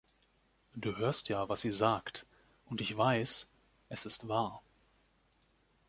[0.75, 2.25] Du hörst ja, was sie sagt,
[2.65, 3.47] und ich weiß,
[3.89, 4.63] es ist wahr.